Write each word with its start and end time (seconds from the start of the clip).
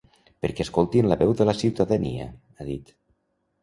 “Perquè 0.45 0.65
escoltin 0.67 1.11
la 1.13 1.19
veu 1.21 1.35
de 1.43 1.49
la 1.51 1.57
ciutadania”, 1.61 2.29
ha 2.59 2.71
dit. 2.75 2.95